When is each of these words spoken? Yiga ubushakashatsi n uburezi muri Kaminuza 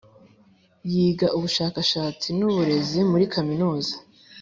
Yiga 0.93 1.27
ubushakashatsi 1.37 2.27
n 2.37 2.39
uburezi 2.47 2.99
muri 3.11 3.25
Kaminuza 3.33 3.95